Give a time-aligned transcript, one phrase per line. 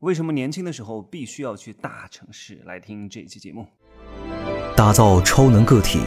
[0.00, 2.54] 为什么年轻的时候必须要去大城市？
[2.64, 3.68] 来听这一期节目。
[4.74, 5.98] 打造超能个体，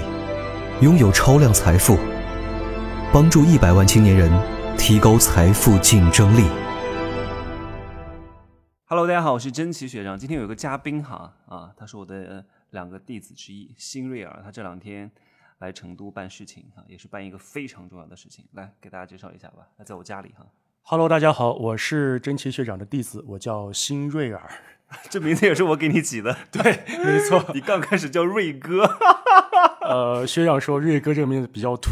[0.82, 1.96] 拥有超量财富，
[3.14, 4.32] 帮助一百万青年人
[4.80, 6.48] 提高财富竞争力。
[8.86, 10.18] Hello，大家好，我是真奇学长。
[10.18, 14.42] 今天有个嘉宾哈啊，他是我的呃两个弟子之一，辛瑞尔。
[14.44, 15.12] 他这两天
[15.60, 18.44] 来成都办事情哈，也是办一个非常重要的事情。
[18.54, 19.68] 来给大家介绍一下吧。
[19.78, 20.48] 他在我家里哈，
[20.86, 24.42] Hello，大家好，我是真奇学长的弟子，我叫辛瑞尔。
[25.10, 26.36] 这名字也是我给你起的。
[26.52, 26.62] 对，
[27.02, 27.42] 没错。
[27.56, 28.84] 你刚开始叫瑞哥，
[29.82, 31.90] 呃，学长说瑞哥这个名字比较土，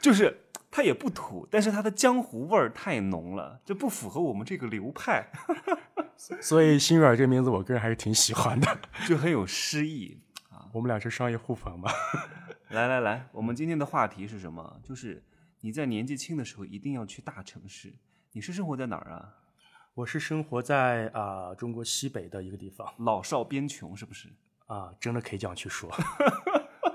[0.00, 0.36] 就是
[0.68, 5.28] 他也不土，但是他的江湖味儿太浓了，这不符合我们这个流派，
[6.40, 8.78] 所以辛瑞尔这个名字我个人还是挺喜欢的。
[9.06, 10.18] 就很有诗意。
[10.72, 11.92] 我们俩是商业互粉吧？
[12.70, 14.80] 来来来，我们今天的话题是什么？
[14.82, 15.22] 就是
[15.64, 17.90] 你在年纪轻的时候一定要去大城市。
[18.32, 19.34] 你是生活在哪儿啊？
[19.94, 24.28] 我是生活在啊、中国西北的一个地方老少边穷是不是？
[24.66, 25.90] 啊、真的可以这样去说。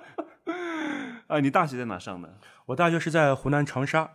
[1.25, 2.31] 啊，你大学在哪上的？
[2.67, 4.07] 我大学是在湖南长沙，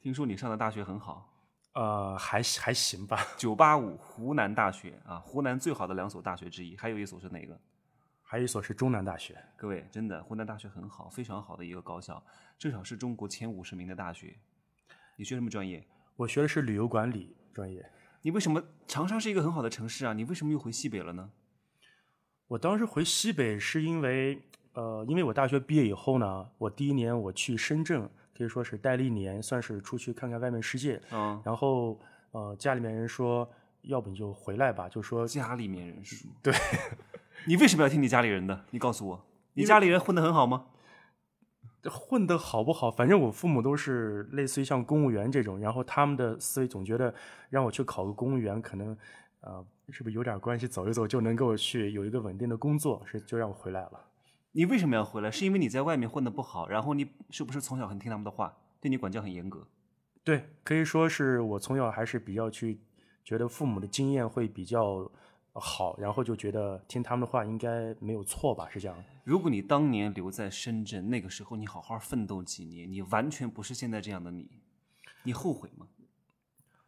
[0.00, 1.30] 听说你上的大学很好，
[1.74, 7.60] 呃，还还行吧，九八五湖南大学啊，湖南最好的两所大学之一，还有一所是哪个？
[8.30, 9.36] 还有一所是中南大学。
[9.56, 12.22] 各位，真的，湖南大学很好，非常好的一个高校，
[12.56, 14.36] 至少是中国前五十名的大学。
[15.16, 15.84] 你学什么专业？
[16.14, 17.84] 我学的是旅游管理专业。
[18.22, 20.12] 你为什么长沙是一个很好的城市啊？
[20.12, 21.28] 你为什么又回西北了呢？
[22.46, 24.40] 我当时回西北是因为，
[24.74, 28.08] 呃，因为我大学毕业以后呢，我第一年我去深圳，
[28.38, 31.02] 可以说是待了一年，算是出去看看外面世界。
[31.10, 31.98] 嗯，然后，
[32.30, 33.50] 呃，家里面人说，
[33.82, 36.54] 要不你就回来吧，就说家里面人说，对，
[37.46, 38.64] 你为什么要听你家里人的？
[38.70, 40.66] 你告诉我，你家里人混得很好吗？
[41.84, 47.14] 混得好不好，反正我父母都是类似于像公务员这种，然后他们的思维总觉得
[47.48, 48.94] 让我去考个公务员，可能，
[49.40, 53.92] 呃，是不是有点关系，走一走就能够去有一个稳定的工作，是就让我回来了。
[54.52, 55.30] 你为什么要回来？
[55.30, 59.66] 是因为你在外面混得不好，然后你是不是从小很听他们的话，对你管教很严格？
[60.22, 62.78] 对，可以说是我从小还是比较去
[63.24, 65.10] 觉得父母的经验会比较
[65.58, 68.96] 好，然后就觉得听他们的话应该没有错吧，是这样。
[69.24, 74.48] 如果你当年留在深圳，那个时候你好好奋斗几年，你完全不是现在这样的你，
[75.24, 75.86] 你后悔吗？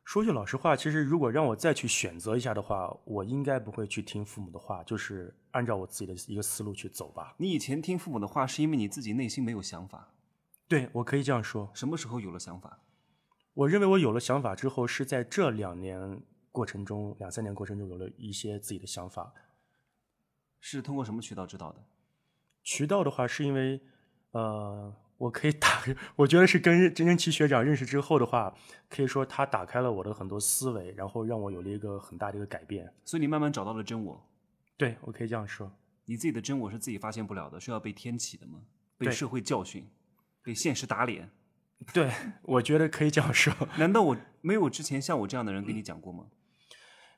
[0.04, 7.34] 说句老实话，其实如果让我再去选择一下的话，我应该不会去听父母的话，就是按照我自己的一个思路去走吧。
[7.38, 10.08] 你以前听父母的话，是因为你自己内心没有想法。
[10.66, 11.70] 对我可以这样说。
[11.72, 12.80] 什么时候有了想法？
[13.54, 16.20] 我认为我有了想法之后，是在这两年
[16.52, 19.32] 过程中，两三年过程中有了一些自己的想法。
[20.60, 21.82] 是通过什么渠道知道的？
[22.62, 23.80] 渠道的话，是因为，
[24.30, 25.82] 呃，我可以打，
[26.14, 28.54] 我觉得是跟真真奇学长认识之后的话，
[28.88, 32.94] 可以说他打开了我的很多思维，然后让我有了一个很大的一个改变。
[33.04, 34.24] 所以你慢慢找到了真我。
[34.76, 35.72] 对我可以这样说。
[36.04, 38.60] 你自己的真我是自己发现不了的，是要被天启的吗？
[38.98, 39.88] 被社会教训，
[40.42, 41.28] 被现实打脸？
[41.92, 43.52] 对，我觉得可以这样说。
[43.78, 46.26] 难道我没有之前像我这样的人跟你讲过吗？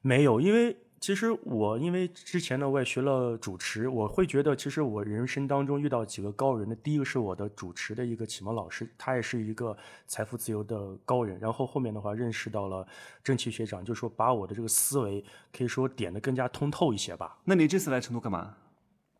[0.06, 9.74] 没有，因为其实我因为之前呢，我也学了主持，我会觉得其实我人生当中遇到几个高人的，第一个是我的主持的一个启蒙老师，他也是一个
[10.06, 11.40] 财富自由的高人。
[11.40, 12.86] 然后后面的话认识到了
[13.22, 17.38] 正奇学长，就说把我的这个思维可以说点的更加通透一些吧。
[17.44, 18.54] 那你这次来成都干嘛？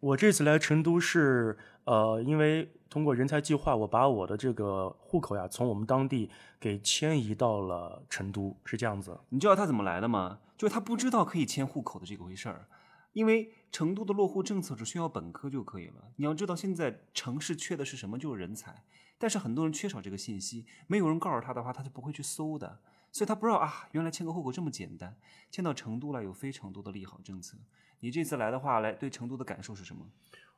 [0.01, 6.29] 我这次来成都是，呃，因为通过人才计划，我把我的这个户口呀，从我们当地
[6.61, 9.19] 给迁移到了成都，是这样子。
[9.31, 10.39] 你知道他怎么来的吗？
[10.57, 12.69] 就是他不知道可以迁户口的这个回事儿，
[13.13, 16.13] 因为成都的落户政策只需要本科就可以了。
[16.17, 18.19] 你要知道，现在城市缺的是什么？
[18.19, 18.85] 就是人才。
[19.19, 22.81] 但是很多人缺少这个信息，没有人告诉他的话，他就不会去搜的，
[23.13, 25.17] 所以他不知道啊，原来迁个户口这么简单。
[25.51, 27.57] 迁到成都来有非常多的利好政策。
[28.01, 30.05] 你这次来的话，来对成都的感受是什么？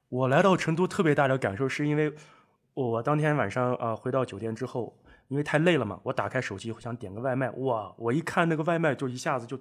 [0.09, 2.15] 我来到成都特别大的感受是因为
[2.75, 4.97] 我当天晚上啊、回到酒店之后，
[5.29, 9.61] 因为太累了嘛，我打开手机想点个外卖，哇，我一看那个外卖就一下子就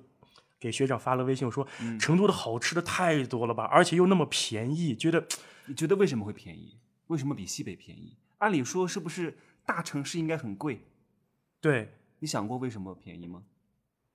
[0.59, 1.68] 给学长发了微信，我说、
[2.00, 5.27] 成都的好吃的太多了吧，而且又那么便宜，觉得
[5.65, 6.77] 你觉得为什么会便宜？
[7.07, 8.15] 为什么比西北便宜？
[8.39, 10.81] 按理说是不是大城市应该很贵？
[11.62, 13.44] 对，你想过为什么便宜吗？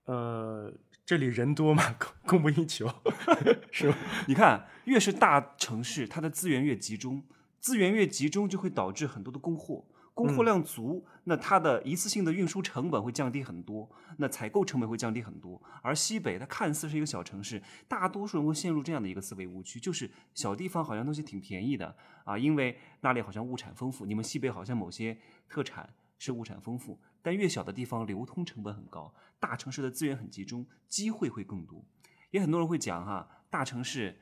[0.05, 0.73] 呃，
[1.05, 2.91] 这里人多嘛，供供不应求，
[3.71, 3.97] 是吧？
[4.27, 7.23] 你看，越是大城市，它的资源越集中，
[7.59, 9.85] 资源越集中就会导致很多的供货，
[10.21, 15.61] 供货量足，那它的一次性的运输成本会降低很多，那采购成本会降低很多。
[15.81, 25.17] 而西北它看似是一个小城市，大多数人会陷入这样的一个思维误区，就是小地方好像东西挺便宜的啊，因为那里好像物产丰富，你们西北好像某些
[25.49, 25.89] 特产
[26.19, 31.83] 是物产丰富，但越小的地方流通成本很高，大城市的资源很集中，机会会更多。
[32.29, 34.19] 也很多人会讲哈，大城市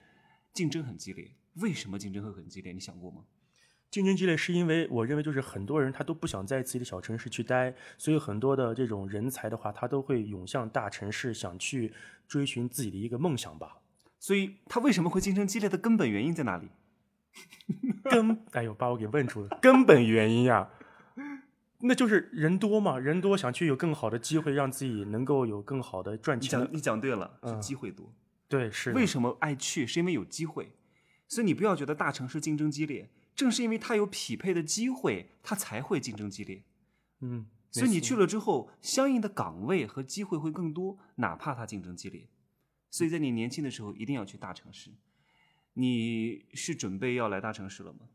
[0.54, 2.72] 竞争很激烈，为什么竞争会很激烈？
[2.72, 3.26] 你想过吗？
[3.92, 11.92] 竞争激烈是因为我认为就是很多人他都不想在自己的小城市去待，所以很多的这种人才的话，他都会涌向大城市，想去
[12.28, 13.78] 追寻自己的一个梦想吧。
[14.20, 16.70] 所以他为什么会竞争激烈的根本原因在哪里？
[18.04, 19.58] 根，哎呦，把我给问住了。
[19.62, 20.70] 根本原因呀，
[21.82, 26.60] 那就是人多嘛，人多想去有更好的机会，让自己能够有更好的赚钱。
[26.60, 28.14] 你讲你讲对了，是嗯机会多。
[28.48, 29.88] 对，是为什么爱去？
[29.88, 30.74] 是因为有机会。
[31.28, 33.10] 所以你不要觉得大城市竞争激烈，
[33.40, 36.62] 正是因为他有匹配的机会，他才会竞争激烈。
[37.22, 42.28] 嗯，所以你去了之后，相应的岗位和机会会更多，哪怕它竞争激烈。
[42.92, 44.92] 所以在你年轻的时候，一定要去大城市。
[45.76, 48.10] 你是准备要来大城市了吗？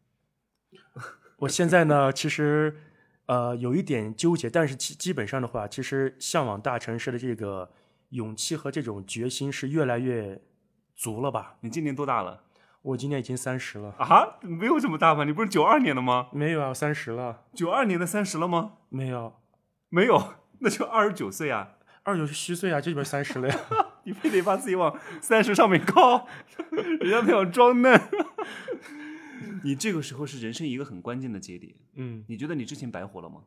[1.38, 2.76] 我现在呢，其实
[3.24, 7.72] 呃有一点纠结，但是基基本上的话，其实向往大城市的这个
[8.10, 10.42] 勇气和这种决心是越来越
[10.94, 11.56] 足了吧？
[11.62, 12.44] 你今年多大了？
[12.84, 15.24] 我今年已经三十了，啊，没有这么大吧？
[15.24, 16.28] 你不是九二年的吗？
[16.32, 18.74] 没有啊，三十了，九二年的三十了吗？
[18.90, 19.40] 没有，
[19.88, 21.76] 没有， 那就二十九岁啊！
[22.02, 23.58] 二九虚岁啊，这边三十了呀。
[24.04, 26.28] 你非得把自己往三十上面靠，
[27.00, 27.98] 人家都想装嫩。
[29.62, 31.74] 你这个时候是人生一个很关键的节点。
[31.94, 33.44] 嗯，你觉得你之前白活了吗？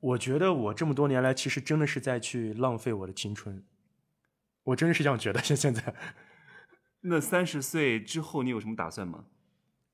[0.00, 3.62] 我觉得我这么多年来，其实真的是在去浪费我的青春，
[4.64, 5.42] 我真的是这样觉得。
[5.42, 5.94] 现现在
[7.02, 9.26] 那三十岁之后你有什么打算吗？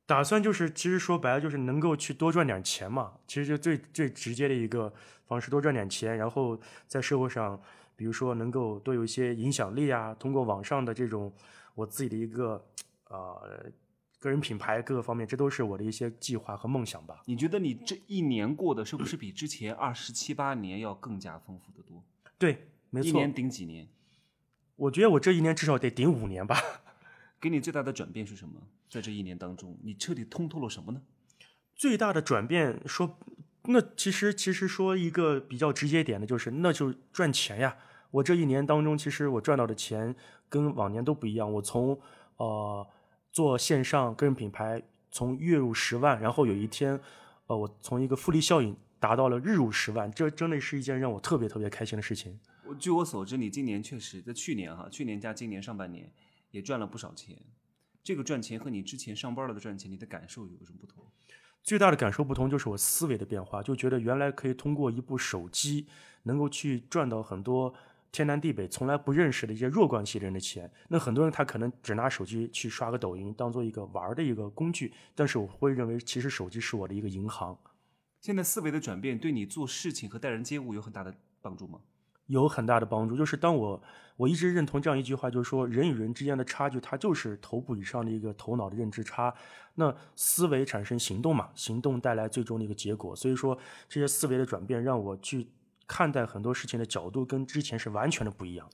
[0.07, 3.15] 打算就是，其实说白了就是能够去多赚点钱嘛。
[3.27, 4.91] 其实就最最直接的一个
[5.27, 7.61] 方式，多赚点钱，然后在社会上，
[7.95, 11.31] 比如说能够多有一些影响力啊，通过网上的这种
[11.75, 12.65] 我自己的一个
[13.09, 13.71] 呃
[14.19, 17.23] 个人品牌各个方面，这都是我的一些计划和梦想吧。
[17.27, 22.03] 你觉得你这一年过的是不是比之前二十七八年要更加丰富的多？
[22.39, 23.09] 对，没错。
[23.09, 23.87] 一年顶几年？
[24.77, 26.57] 我觉得我这一年至少得顶五年吧。
[27.41, 28.61] 给你最大的转变是什么？
[28.91, 31.03] 在这一年当中，你彻底通透了什么呢？
[31.75, 33.19] 最大的转变说，
[33.65, 37.77] 那其实其实说一个比较直接点的就是，那就赚钱呀。
[38.11, 40.17] 我这一年当中，其实我赚到的钱
[40.49, 41.53] 跟往年都不一样。
[41.53, 42.01] 我从
[42.39, 42.87] 呃
[43.31, 46.99] 做线上个人品牌，从月入十万，然后有一天，
[47.47, 52.41] 呃，我从一个复利效应达到了日入十万，这真的是一件让我特别特别开心的事情。
[52.65, 56.11] 我据我所知，你今年确实在去年哈，去年加今年上半年
[56.51, 57.37] 也赚了不少钱。
[58.03, 61.05] 这个赚钱和你之前上班了的赚钱，你的感受有什么不同？
[61.63, 65.87] 最大的感受不同就是我思维的变化，就觉得原来可以通过一部手机
[66.23, 67.75] 能够去赚到很多
[68.11, 70.71] 天南地北从来不认识的一些弱关系人的钱。
[70.89, 77.59] 那很多人他可能只拿手机去刷个抖音，当做一个玩的一个工具，但是我会认为其实手机是我的一个银行，
[78.23, 81.81] 现在思维的转变对你做事情和待人接物有很大的帮助吗？
[82.29, 83.17] 有很大的帮助。
[83.17, 83.83] 就是当我
[84.17, 89.35] 我一直认同这样一句话，就是说人与人之间的差距，它就是头部以上的一个头脑的认知差。
[89.75, 93.15] 那思维产生行动嘛，行动带来最终的一个结果。
[93.15, 93.59] 所以说
[93.89, 95.49] 这些思维的转变，让我去
[95.87, 98.69] 看待很多事情的角度跟之前是完全的不一样。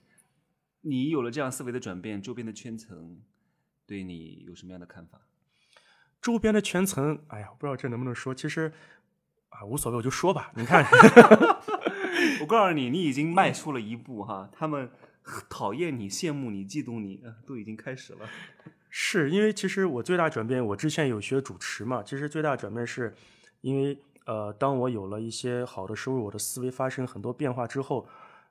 [0.81, 3.21] 你有了这样思维的转变，周边的圈层
[3.87, 5.21] 对你有什么样的看法？
[6.23, 8.73] 周边的圈层，哎呀，不知道这能不能说，其实
[9.51, 10.51] 啊无所谓，我就说吧。
[10.57, 10.83] 你看，
[12.41, 14.91] 我告诉你，你已经迈出了一步哈，他们
[15.49, 18.21] 讨厌你、羡慕你、嫉妒你，都已经开始了。
[18.91, 23.13] 是因为其实我最大转变，我之前有学主持嘛，其实最大转变是
[23.61, 28.07] 因为呃，当我有了一些好的收入，我的思维发生很多变化之后，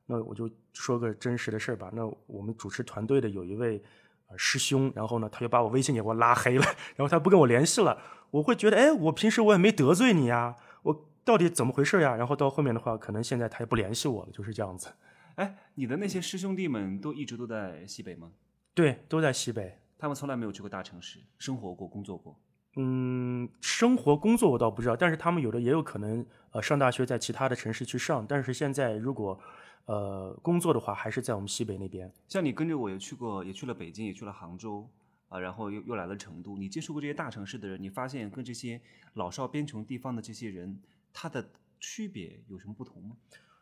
[0.06, 1.90] 那我就说个真实的事儿吧。
[1.94, 3.82] 那我们主持团队的有一位
[4.28, 6.66] 呃师兄，然后呢，他就把我微信给我拉黑了，
[6.98, 7.98] 然后他不跟我联系了。
[8.32, 12.16] 我会觉得，哎，我平时我也没得罪你呀，我到底怎么回事呀？
[12.16, 14.92] 然后到后面的话，可能现在他也不联系我了，就是这样子。
[15.36, 18.32] 哎，你的那些师兄弟们都一直都在西北吗？
[18.74, 19.80] 对，都在西北。
[19.98, 22.38] 他们从来没有去过大城市生活过、工作过。
[22.76, 29.40] 嗯，生活工作我倒不知道，但是他们有的也有可能呃上大学在其他的城市去上，但是现在如果
[29.86, 32.12] 呃工作的话，还是在我们西北那边。
[32.28, 34.90] 像你跟着我也去过，也去了北京，也去了杭州
[35.30, 36.58] 啊，然后又又来了成都。
[36.58, 38.82] 你接触过这些大城市的人，你发现跟这些
[39.14, 40.80] 老少边穷地方的这些人，
[41.14, 43.16] 他的区别有什么不同吗？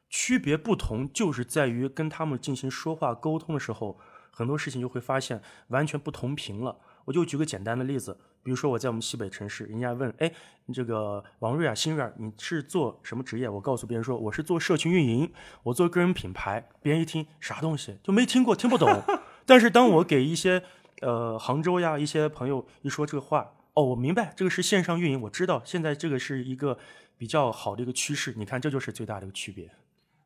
[0.10, 4.00] 区别不同就是在于跟他们进行说话沟通的时候，
[4.32, 6.80] 很多事情就会发现完全不同频了。
[7.06, 10.32] 我就举个简单的例子，比如说我在我们西北城市，人家问，哎，
[10.74, 13.50] 这个王瑞啊，新瑞啊，你是做什么职业？
[13.50, 15.32] 我告诉别人说我是做社群运营，
[15.64, 16.70] 我做个人品牌。
[16.82, 19.02] 别人一听啥东西就没听过，听不懂。
[19.48, 20.62] 但是当我给一些
[21.02, 26.78] 呃杭州呀一些朋友一说这个话，哦，我明白这个是线上运营，我知道现在这个是一个
[27.22, 28.34] 比较好的一个趋势。
[28.36, 29.70] 你看，这就是最大的一个区别。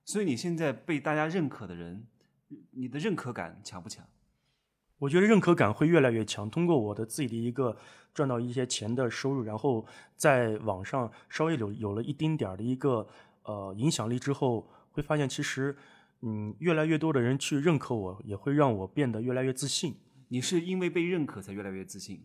[0.06, 2.08] 所以你现在被大家认可的人，
[2.72, 4.08] 你的认可感强不强？
[5.00, 6.50] 我觉得认可感会越来越强。
[6.50, 7.75] 通过我的自己的一个
[8.14, 9.86] 赚到一些钱的收入，然后
[10.16, 13.06] 在网上稍微有有了一丁点儿的一个
[13.44, 15.75] 呃影响力之后，会发现其实
[16.22, 19.98] 嗯越来越多的人去认可我，也会让我变得越来越自信。
[20.30, 22.24] 你是因为被认可才越来越自信？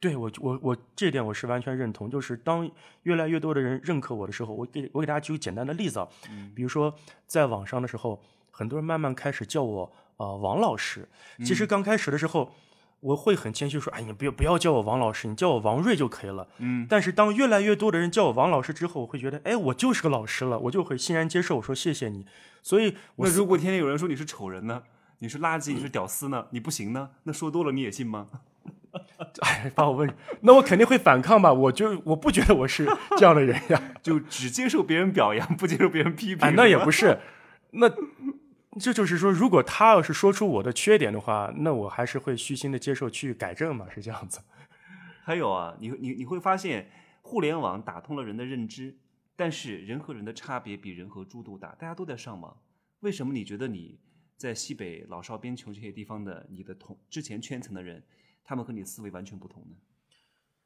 [0.00, 2.10] 对我我我这点我是完全认同。
[2.10, 2.68] 就是当
[3.04, 6.08] 越来越多的人认可我的时候，我给我给大家举个简单的例子啊，
[6.54, 6.92] 比如说
[7.26, 9.92] 在网上的时候，很多人慢慢开始叫我。
[10.20, 12.52] 啊，王老师，其实刚开始的时候，
[13.00, 16.86] 我会很谦虚说：“哎，你不要不要叫我王老师，你叫我王瑞就可以了。”嗯。
[16.90, 21.56] 但是当越来越多的人叫我王老师之后，我会觉得，哎，我就是个老师了，我就会欣然接受。
[21.56, 22.26] 我说谢谢你。
[22.62, 24.82] 所以，那如果天天有人说你是丑人呢？
[25.20, 25.72] 你是垃圾？
[25.72, 26.48] 你是屌丝呢？
[26.50, 27.12] 你不行呢？
[27.22, 28.28] 那说多了你也信吗？
[29.42, 31.52] 哎，把我问， 那我肯定会反抗吧？
[31.52, 32.86] 我就我不觉得我是
[33.16, 36.54] 这样的人呀， 就只接受别人表扬，不接受别人批评。
[36.54, 37.18] 那也不是，
[37.72, 37.90] 那。
[38.78, 44.40] 这就是说，如果他要是说出我的缺点的话，那我还是会虚心的接受去改正嘛，是这样子。
[45.24, 46.88] 还有啊，你你你会发现，
[47.20, 48.96] 互联网打通了人的认知，
[49.34, 51.74] 但是人和人的差别比人和猪都大。
[51.80, 52.56] 大家都在上网，
[53.00, 53.98] 为什么你觉得你
[54.36, 58.00] 在西北老少边穷这些地方的你的同之前圈层的人，
[58.50, 59.76] 他们和你思维完全不同呢？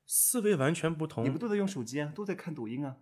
[0.07, 2.97] 思维完全不同，你们都在用手机啊，都在看抖音啊。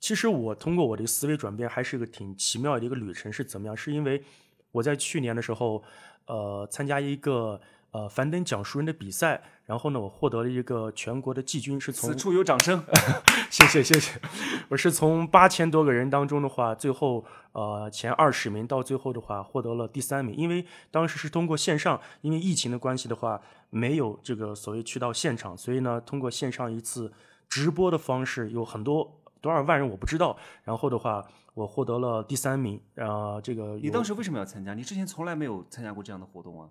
[0.00, 3.32] 其实我通过我的思维转变，还是一个挺奇妙的一个旅程。
[3.32, 3.76] 是怎么样？
[3.76, 4.24] 是因为
[4.72, 5.84] 我在去年的时候，
[6.26, 7.60] 呃，参加一个
[7.92, 11.80] 呃樊登讲述人的比赛，然后呢，我获得了一个全国的季军。
[11.80, 12.82] 是从此处有掌声，
[13.50, 14.20] 谢谢谢谢。
[14.68, 20.34] 我是从八千多个人当中的话，最后呃前二十名，到最后的话获得了第三名。
[20.36, 27.12] 因为当时是通过线上，因为疫情的关系的话，没有这个所谓去到现场，所以呢，通过线上一次
[27.48, 29.16] 直播的方式，有很多。
[29.42, 32.78] 多少万人我不知道，然后的话，我获得了第三名。
[32.96, 34.74] 啊，这个你当时为什么要参加？
[34.74, 36.68] 你之前从来没有参加过这样的活动啊？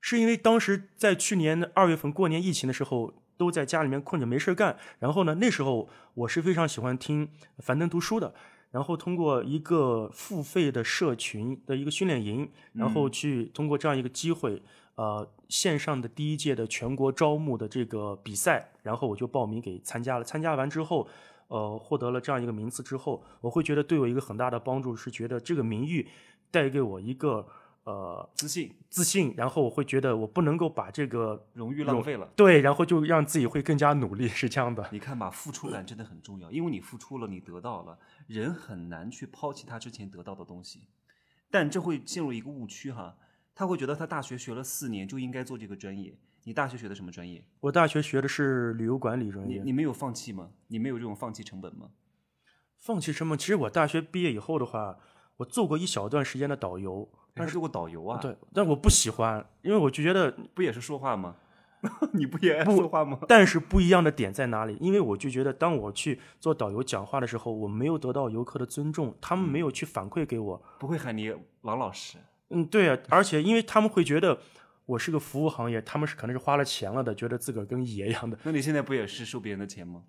[0.00, 4.76] 是因为当时在去年二月份过年疫情的时候，都在家里面困着没事干。
[4.98, 8.34] 然后呢，那时候我是非常喜欢听樊登读书的。
[8.70, 14.62] 然后通过一个付费的社群的一个训练营，然后去通过这样一个机会，
[14.94, 20.24] 呃，线上的第一届的全国招募的这个比赛，然后我就报名给参加了。
[20.24, 21.08] 参加完之后。
[21.52, 26.06] 呃，获得了这样一个名次之后，我会觉得对我一个很大的帮助是，觉得这个名誉
[26.48, 27.44] 带给我一个
[27.90, 29.34] 呃自信，自信。
[29.36, 32.30] 然后我会觉得我不能够把这个荣誉浪费了。
[32.36, 34.88] 对，然后就让自己会更加努力，是这样的。
[34.92, 40.88] 你看吧，付出感真的很重要，因为你付出了，你得到了，人很难去抛弃他之前得到的东西。
[41.50, 43.16] 但这会进入一个误区哈，
[43.54, 46.16] 他会觉得他大学学了四年就应该做这个专业。
[46.44, 47.44] 你大学学的什么专业？
[47.60, 49.58] 我大学学的是旅游管理专业。
[49.58, 50.52] 你你没有放弃吗？
[50.68, 51.90] 你没有这种放弃成本吗？
[52.78, 53.38] 放弃成本？
[53.38, 54.96] 其实我大学毕业以后的话，
[55.40, 57.08] 我做过一小段时间的导游。
[57.32, 58.18] 但是做过导游啊？
[58.20, 61.36] 对，但我不喜欢，因为我就觉得不也是说话吗？
[62.12, 63.18] 你不也爱说话吗？
[63.26, 64.76] 但是不一样的点在哪里？
[64.80, 72.18] 因为我就觉得，当我去做导游讲话的时候，我没有得到游客的尊重，他们没有去反馈给我，不会喊你王老师。
[72.50, 74.38] 嗯，对啊，而且因为他们会觉得。
[74.86, 78.36] 我是个服务行业，他们是可能是花了钱了的，觉得自个儿跟爷一样的。
[78.42, 80.02] 那你现在不也是收别人的钱吗？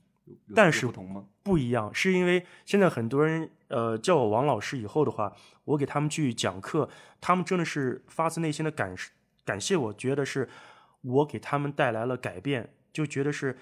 [0.56, 1.26] 但是不同吗？
[1.44, 6.88] 不一样，是因为现在很多人呃叫我王老师以后的话，我给他们去讲课，
[7.20, 8.96] 他们真的是发自内心的感
[9.44, 10.48] 感谢我，觉得是
[11.02, 13.58] 我给他们带来了改变，就觉得是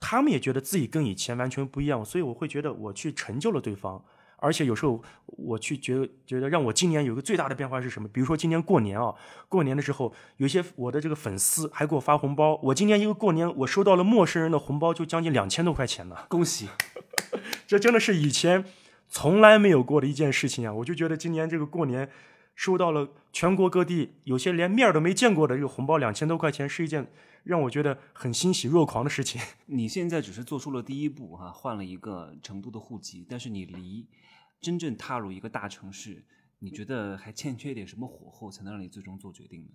[0.00, 4.04] 他们也觉得自己跟以前完全不一样，所以我会觉得我去成就了对方。
[4.38, 8.06] 而且有时候我去觉得觉得让我今年有个最大的变化是什么？
[8.08, 9.14] 比如说今年过年啊，
[9.48, 12.60] 过年的时候有些我的这个粉丝还给我发红包。
[12.64, 16.16] 我今年一个过年，我收到了陌生人的红包，就将近两千多块钱呢。
[16.28, 16.68] 恭喜！
[17.66, 18.62] 这真的是以前
[19.08, 20.72] 从来没有过的一件事情啊！
[20.72, 22.08] 我就觉得今年这个过年
[22.54, 27.06] 收到了全国各地有些连面都没见过的这个红包，两千多块钱是一件
[27.44, 29.40] 让我觉得很欣喜若狂的事情。
[29.66, 34.08] 你现在只是做出了第一步哈，换了一个成都的户籍，但是你离。
[34.58, 36.24] 真正踏入一个大城市，
[36.60, 39.68] 你觉得还欠缺一点什么火候，才能让你最终做决定呢？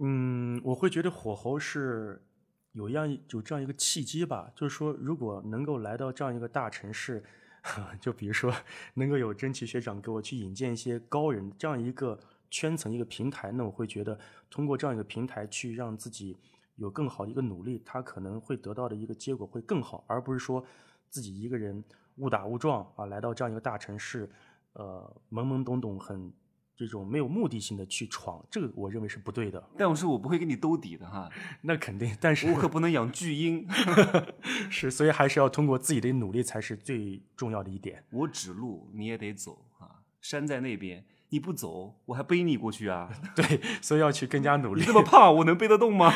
[0.00, 2.24] 嗯，我会觉得火候是
[2.72, 7.24] 有样有这样一个契机吧，就是说，如果能够来到这样一个大城市，
[8.00, 8.52] 就比如说
[8.94, 12.18] 能够有真奇学长给我去引荐一些高人，这样一个
[12.50, 14.18] 圈层一个平台，那我会觉得
[14.50, 16.36] 通过这样一个平台去让自己
[16.76, 20.64] 有更好的一个努力，他可能会得到的一个结果会更好，而不是说
[21.08, 21.84] 自己一个人。
[22.18, 24.28] 误打误撞啊，来到这样一个大城市，
[24.72, 26.32] 呃，懵懵懂懂，很
[26.78, 29.60] 这种没有目的性的去闯，这个我认为是不对的。
[29.76, 31.28] 但我说我不会给你兜底的哈，
[31.62, 33.66] 那肯定，但是我可不能养巨婴。
[34.70, 38.04] 是，所以还是要通过自己的努力才是最重要的一点。
[38.10, 39.90] 我指路，你也得走啊。
[40.20, 43.10] 山在那边，你不走，我还背你过去啊。
[43.34, 44.82] 对，所以要去更加努力。
[44.82, 46.14] 你这么胖，我能背得动吗？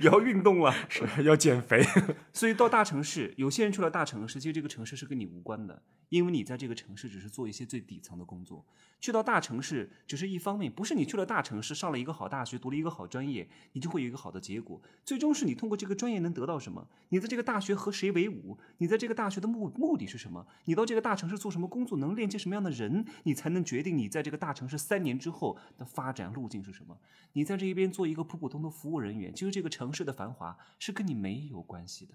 [0.00, 1.84] 也要运动了，是要减肥。
[2.32, 8.64] 所以到大城市，有些人去了大城市，其实这个城市是跟你无关的，因为你在这个城市只是做一些最底层的工作。
[8.98, 14.80] 去到大城市只是一方面，不是你去了大城市上了一个好大学，读了一个好专业，你就会有一个好的结果。
[15.04, 16.88] 最终是你通过这个专业能得到什么？
[17.10, 18.58] 你在这个大学和谁为伍？
[18.78, 20.46] 你在这个大学的目目的是什么？
[20.64, 21.98] 你到这个大城市做什么工作？
[21.98, 23.04] 能链接什么样的人？
[23.24, 26.98] 你才能决定你在这个大城市三年之后的发展路径是什么？
[27.34, 32.14] 你在这一边做一个普普通通的服务人员，其实这个城市的繁华是跟你没有关系的。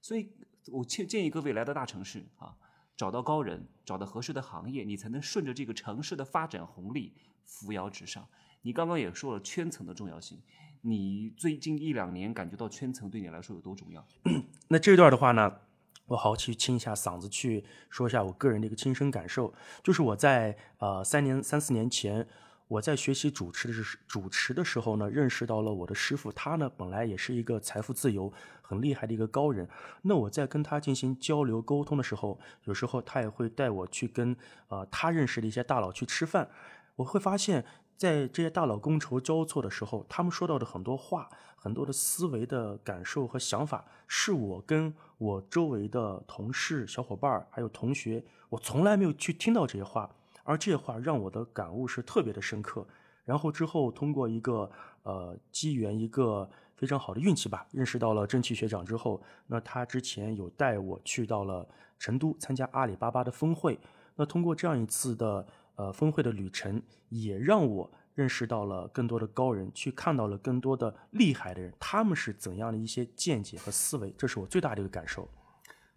[0.00, 0.30] 所以
[0.72, 2.56] 我建建议各位来到大城市啊。
[2.96, 7.12] 找到高人，找到合适的行业，你才能顺着这个城市的发展红利
[7.44, 8.26] 扶摇直上。
[8.62, 10.40] 你刚刚也说了圈层的重要性，
[10.80, 14.02] 你最近一两年感觉到圈层对你来说有多重要？
[14.68, 15.58] 那这段的话呢，
[16.06, 19.52] 我好好去清一下嗓子，去说一下我个人的一个亲身感受，
[19.84, 22.26] 就是我在呃三年三四年前。
[22.68, 29.68] 我在学习主持的时主持的时候呢，认识到了我的师傅，他呢本来也是一个财富自由很厉害的一个高人。
[30.02, 36.50] 那我在跟他进行交流沟通的时候，有时候他也会带我去跟呃他认识的一些大佬去吃饭。
[36.96, 37.64] 我会发现，
[37.96, 50.10] 在这些大佬觥筹交错的时候，他们说到的很多话、很多的思维的感受和想法，是我跟我周围的同事、小伙伴还有同学，我从来没有去听到这些话。
[50.46, 52.86] 而这话让我的感悟是特别的深刻。
[53.24, 54.70] 然后之后通过一个
[55.02, 63.78] 呃机缘，一个非常好的运气吧，认识到了正气学长之后，那他之前有带我去到了成都参加阿里巴巴的峰会。
[64.14, 75.28] 那通过这样一次的呃峰会的旅程，也让我认识到了更多的高人，去看到了更多的厉害的人，他们是怎样的一些见解和思维，这是我最大的一个感受。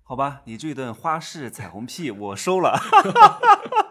[0.02, 2.80] 好吧，你这顿花式彩虹屁我收了。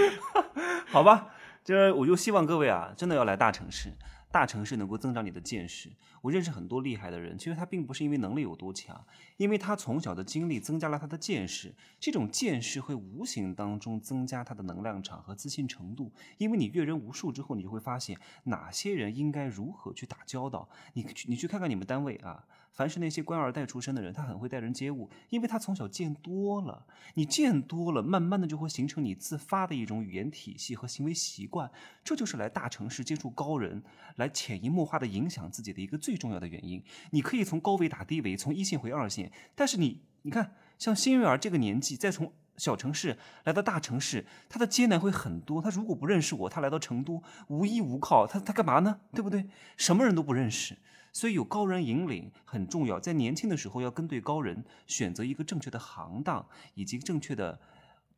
[0.88, 1.34] 好吧，
[1.64, 3.92] 这我就希望各位啊，真的要来大城市。
[4.30, 5.90] 大城市能够增长你的见识。
[6.22, 9.04] 我认识很多厉害的人，其实他并不是因为能力有多强，
[9.36, 11.74] 因为他从小的经历增加了他的见识。
[12.00, 16.10] 这种见识会无形当中增加他的能量场和自信程度。
[16.38, 20.66] 因为你阅人无数之后，你就会发现哪些人应该如何去打交道。
[20.94, 22.42] 你去你去看看你们单位啊。
[22.72, 26.86] 凡是那些官二代出身的人，他很会待人接物，因为他从小见多了。
[27.14, 31.70] 你见多了，慢慢的就会形成你自发的一种语言体系和行为习惯。
[32.02, 33.82] 这就是来大城市接触高人，
[34.16, 36.82] 来潜移默化的影响自己的一个最重要的原因。
[37.10, 45.60] 你可以从高维打低维，从一线回二线，但是你，你看，像新瑞儿这个年纪，再从小城市来到大城市，他的艰难会很多。
[45.60, 49.00] 他如果不认识我，他来到成都无依无靠，他他干嘛呢？
[49.12, 49.46] 对不对？
[49.76, 50.78] 什么人都不认识。
[51.12, 56.44] 所以有高人引领很重要，在年轻的时候要跟对高人，选择一个正确的行当
[56.74, 57.60] 以及正确的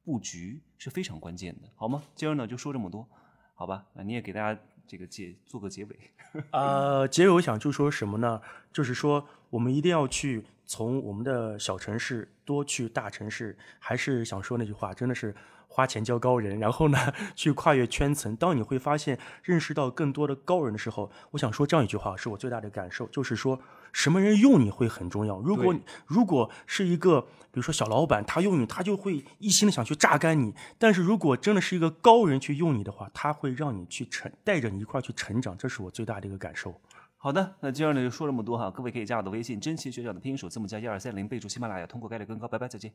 [0.04, 2.02] 布局是非常关键的，好吗？
[2.14, 3.06] 今儿呢就说这么多，
[3.54, 3.84] 好吧？
[3.94, 5.98] 那你也给大家这个结做个结尾。
[6.52, 8.40] 呃，结尾我想就说什么呢？
[8.72, 15.34] 就是说我们一定要去从我们的小城市多去大城市，还是想说那句话，真的是。
[15.74, 16.96] 花钱交高人，然后呢，
[17.34, 18.36] 去跨越圈层。
[18.36, 23.58] 当你会发现认识到更多的高人的时候，我想说这样一句话，是我最大的感受，就是说
[23.92, 25.40] 什么人用你会很重要。
[25.40, 25.74] 如果
[26.06, 30.54] 如果是一个，比如说小老板，他用你，他就会一心的想去榨干你。
[30.78, 35.58] 但是如果真的是一个高人去用你的话，他会让你去成，带着你一块去成长。
[35.58, 36.80] 这是我最大的一个感受。
[37.16, 42.46] 好的，那今儿呢就说这么多哈，各位可以加我的微信，真奇学长的拼音首字母加一二三零，备注喜马拉雅，通过概率更高。
[42.46, 42.92] 拜拜，再见。